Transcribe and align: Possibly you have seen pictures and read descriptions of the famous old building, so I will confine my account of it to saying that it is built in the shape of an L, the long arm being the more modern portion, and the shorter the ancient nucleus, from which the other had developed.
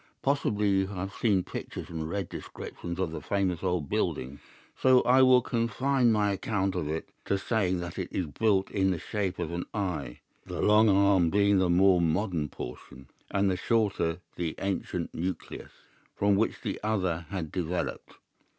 Possibly 0.23 0.67
you 0.69 0.87
have 0.87 1.13
seen 1.13 1.43
pictures 1.43 1.91
and 1.91 2.09
read 2.09 2.27
descriptions 2.27 2.97
of 2.97 3.11
the 3.11 3.21
famous 3.21 3.61
old 3.61 3.87
building, 3.87 4.39
so 4.75 5.01
I 5.03 5.21
will 5.21 5.43
confine 5.43 6.11
my 6.11 6.31
account 6.31 6.73
of 6.73 6.87
it 6.89 7.07
to 7.25 7.37
saying 7.37 7.81
that 7.81 7.99
it 7.99 8.07
is 8.11 8.25
built 8.25 8.71
in 8.71 8.89
the 8.89 8.97
shape 8.97 9.37
of 9.37 9.51
an 9.51 9.65
L, 9.75 10.15
the 10.47 10.59
long 10.59 10.89
arm 10.89 11.29
being 11.29 11.59
the 11.59 11.69
more 11.69 12.01
modern 12.01 12.49
portion, 12.49 13.09
and 13.29 13.47
the 13.47 13.55
shorter 13.55 14.21
the 14.37 14.55
ancient 14.57 15.13
nucleus, 15.13 15.71
from 16.15 16.35
which 16.35 16.61
the 16.61 16.79
other 16.81 17.27
had 17.29 17.51
developed. 17.51 18.15